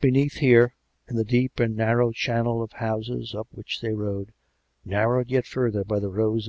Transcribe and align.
Beneath 0.00 0.34
here, 0.34 0.76
in 1.08 1.16
the 1.16 1.24
deep 1.24 1.58
and 1.58 1.74
narrow 1.76 2.12
chan 2.12 2.44
nel 2.44 2.62
of 2.62 2.74
houses 2.74 3.34
up 3.34 3.48
which 3.50 3.80
they 3.80 3.92
rode, 3.92 4.32
narrowed 4.84 5.32
yet 5.32 5.46
further 5.46 5.80
144 5.80 5.82
COME 5.82 5.82
RACK! 5.82 5.82
COME 5.82 5.82
ROPE! 5.82 5.88
by 5.88 5.98
the 5.98 6.08
rows? 6.10 6.42